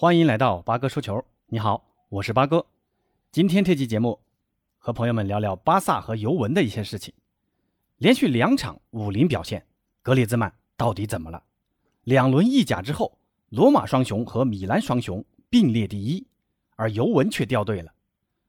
[0.00, 1.24] 欢迎来到八哥说球。
[1.48, 2.64] 你好，我是八哥。
[3.32, 4.20] 今天这期节目
[4.78, 7.12] 和朋友们聊聊巴萨和尤文的一些事情。
[7.96, 9.66] 连续两场五零表现，
[10.00, 11.42] 格列兹曼到底怎么了？
[12.04, 16.24] 两轮意甲之后，罗马双雄和米兰双雄并列第一，
[16.76, 17.92] 而尤文却掉队了。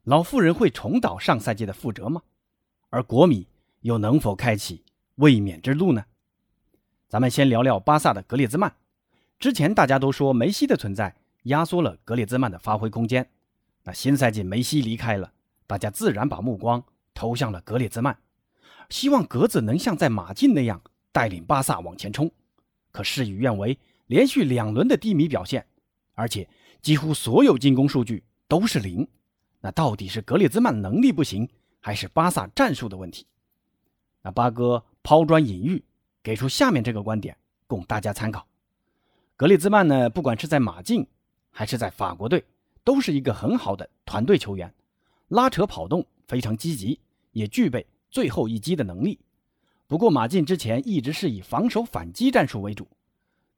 [0.03, 2.21] 老妇人会重蹈上赛季的覆辙吗？
[2.91, 3.47] 而国米
[3.81, 4.83] 又能否开启
[5.15, 6.05] 卫冕之路呢？
[7.07, 8.75] 咱们先聊聊巴萨的格列兹曼。
[9.39, 11.15] 之前大家都说梅西的存在。
[11.43, 13.29] 压缩了格列兹曼的发挥空间。
[13.83, 15.31] 那新赛季梅西离开了，
[15.65, 18.17] 大家自然把目光投向了格列兹曼，
[18.89, 22.29] 希望格子能像在马竞那样带领巴萨往前冲。
[22.91, 25.65] 可事与愿违，连续两轮的低迷表现，
[26.13, 26.49] 而且
[26.81, 29.07] 几乎所有进攻数据都是零。
[29.61, 31.49] 那到底是格列兹曼能力不行，
[31.79, 33.25] 还是巴萨战术的问题？
[34.21, 35.83] 那八哥抛砖引玉，
[36.23, 38.47] 给出下面这个观点供大家参考：
[39.35, 41.07] 格列兹曼呢，不管是在马竞，
[41.59, 42.41] 还是在法国队，
[42.85, 44.73] 都是一个很好的团队球员，
[45.27, 46.97] 拉扯跑动非常积极，
[47.33, 49.19] 也具备最后一击的能力。
[49.85, 52.87] 不过马竞之前一直是以防守反击战术为主，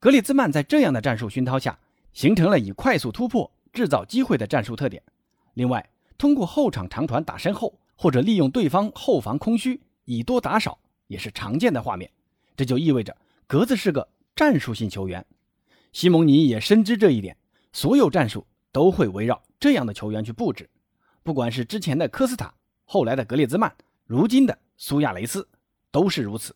[0.00, 1.78] 格列兹曼在这样的战术熏陶下，
[2.12, 5.00] 形成了以快速突破制造机会的战术特点。
[5.54, 12.10] 另外，通过后场长传打身后，或者利用对方后防空虚以多打少，也是常见的画面。
[12.56, 13.16] 这就意味着
[13.46, 15.24] 格子是个战术性球员。
[15.92, 17.36] 西蒙尼也深知这一点。
[17.72, 20.68] 所有战术都会围绕这样的球员去布置，
[21.22, 22.52] 不管是之前的科斯塔，
[22.84, 25.48] 后来的格列兹曼，如今的苏亚雷斯，
[25.90, 26.54] 都是如此。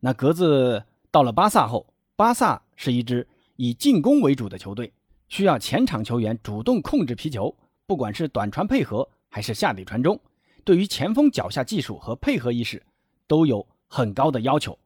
[0.00, 4.92] 那格子到了巴萨后，巴萨是一支以进攻为主的球队，
[5.28, 7.54] 需要前场球员主动控制皮球，
[7.86, 10.18] 不管是短传配合还是下底传中，
[10.64, 12.82] 对于前锋脚下技术和配合意识
[13.28, 14.76] 都有很高的要求。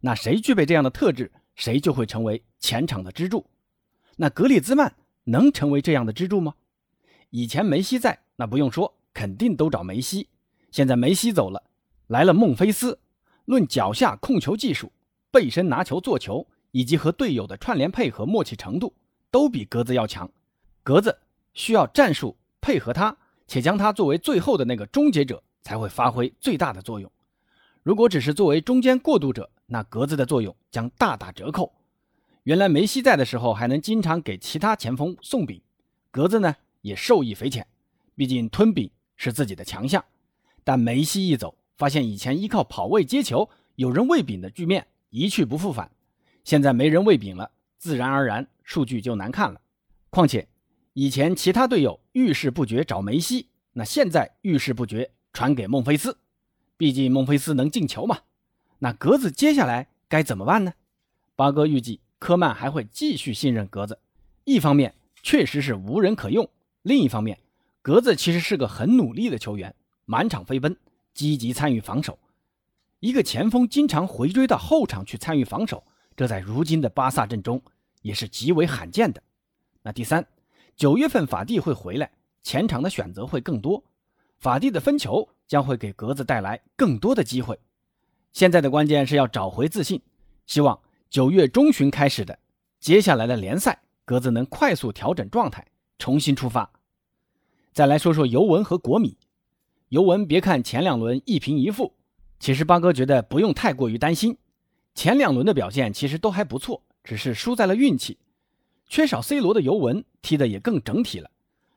[0.00, 3.44] 那谁具备这样的特质，谁就会成为前场的支柱。
[4.16, 4.94] 那格列兹曼。
[5.24, 6.54] 能成为这样的支柱吗？
[7.30, 10.28] 以前梅西在，那不用说，肯定都找梅西。
[10.70, 11.62] 现在梅西走了，
[12.08, 12.98] 来了孟菲斯。
[13.46, 14.92] 论脚下控球技术、
[15.30, 18.94] 背身拿球做球，以及和队友的串联配合默契程度，
[19.30, 20.30] 都比格子要强。
[20.82, 21.18] 格子
[21.52, 23.16] 需要战术配合他，
[23.48, 27.10] 且将他作为最后的那个终结者，才会发挥最大的作用。
[27.82, 31.72] 如果只是作为中间过渡者，那格子的作用将大打折扣。
[32.44, 35.60] 原来梅西在的时候，还能经常给其他前锋送饼，
[36.10, 37.66] 格子呢也受益匪浅。
[38.14, 40.02] 毕竟吞饼是自己的强项。
[40.64, 45.90] 但梅西一走，发现以前依靠跑位接球、有人喂饼的局面一去不复返。
[46.42, 49.60] 现在没人喂饼了，自然而然数据就难看了。
[50.08, 50.48] 况且
[50.94, 56.18] 以前其他队友遇事不决找梅西，那现在遇事不决传给孟菲斯。
[56.78, 58.20] 毕竟孟菲斯能进球嘛。
[58.78, 60.72] 那格子接下来该怎么办呢？
[61.36, 62.00] 八哥预计。
[62.20, 63.98] 科曼还会继续信任格子，
[64.44, 66.48] 一方面确实是无人可用，
[66.82, 67.40] 另一方面，
[67.80, 70.76] 格子其实是个很努力的球员，满场飞奔，
[71.14, 72.18] 积极参与防守。
[73.00, 75.82] 一个前锋经常回追到后场去参与防守，
[76.14, 77.60] 这在如今的巴萨阵中
[78.02, 79.22] 也是极为罕见的。
[79.82, 80.28] 那第三，
[80.76, 82.10] 九月份法蒂会回来，
[82.42, 83.82] 前场的选择会更多，
[84.36, 87.58] 法蒂的分球将会给格子带来更多的机会。
[88.34, 90.02] 现在的关键是要找回自信，
[90.44, 90.78] 希望。
[91.10, 92.38] 九月中旬开始的，
[92.78, 95.66] 接下来的联赛，格子能快速调整状态，
[95.98, 96.70] 重新出发。
[97.72, 99.18] 再来说说尤文和国米。
[99.88, 101.96] 尤文别看前两轮一平一负，
[102.38, 104.38] 其实八哥觉得不用太过于担心。
[104.94, 108.16] 前两轮的表现其实都还不错，只是输在了运气。
[108.86, 111.28] 缺少 C 罗的尤文踢得也更整体了。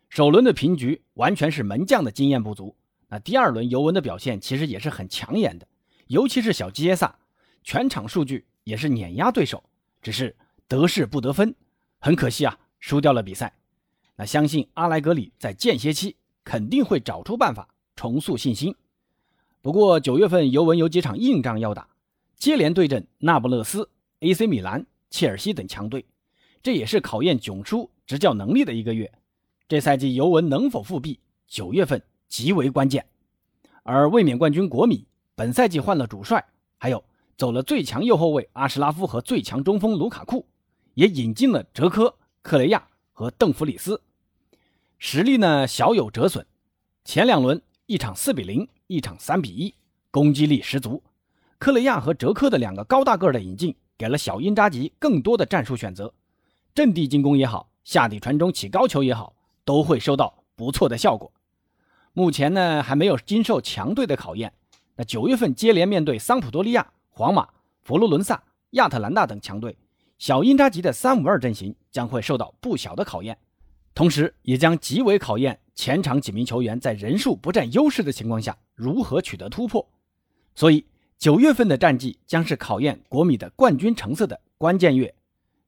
[0.10, 2.76] 首轮的平局完全是门将的经验不足。
[3.08, 5.68] 那第二轮尤文的表现其实也是很抢眼的，
[6.06, 7.18] 尤其是小基耶萨，
[7.64, 8.46] 全场数据。
[8.64, 9.64] 也是碾压对手，
[10.02, 10.36] 只是
[10.68, 11.54] 得势不得分，
[12.00, 13.54] 很可惜啊，输掉了比赛。
[14.16, 18.76] 那相信阿莱格里在间歇期肯定会找出办法重塑信心。
[19.62, 21.88] 不过九月份尤文有几场硬仗要打，
[22.38, 26.06] 接连对阵那不勒斯、AC 米兰、切尔西等强队，
[26.62, 29.12] 这也是考验囧叔执教能力的一个月。
[29.68, 33.06] 这赛季尤文能否复辟，九月份极为关键。
[33.84, 36.46] 而卫冕冠军国米本赛季换了主帅，
[36.78, 37.04] 还有。
[37.38, 40.46] 走了最强右后卫阿什拉夫和最强中锋卢卡库，
[40.94, 44.02] 也引进了哲科、克雷亚和邓弗里斯，
[44.98, 46.46] 实力呢小有折损。
[47.04, 49.74] 前两轮一场四比零，一场三比一，
[50.12, 51.04] 攻击力十足。
[51.58, 56.14] 克雷亚和哲科的两个高大个的引进，给了小因扎吉更多的战术选择，
[56.76, 59.34] 阵地进攻也好，下底传中起高球也好，
[59.66, 61.32] 都会收到不错的效果。
[62.14, 64.54] 目前呢还没有经受强队的考验，
[64.96, 66.92] 那九月份接连面对桑普多利亚。
[67.16, 67.48] 皇马、
[67.84, 69.78] 佛罗伦萨、亚特兰大等强队，
[70.18, 73.38] 小因扎吉的三五二阵型将会受到不小的考验。
[73.94, 79.88] 同时也将极为考验前场几名球员在人数不占优势的情况下如何取得突破。
[80.56, 80.88] 所以，
[81.20, 85.14] 九月份的战绩将是考验国米的冠军成色的关键月。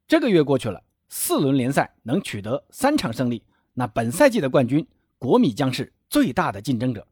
[0.07, 3.43] 这个月过去了，四轮联赛能取得三场胜利，
[3.75, 4.87] 那本赛季的冠军，
[5.19, 7.05] 国米将是最大的竞争者。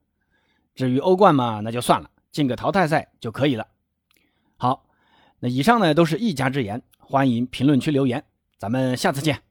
[0.74, 3.68] 至于欧冠嘛，那就算了，进个淘汰赛就可以了。
[5.44, 8.24] 那以上呢都是一家之言，欢迎评论区留言，
[8.58, 9.42] 咱们下次见。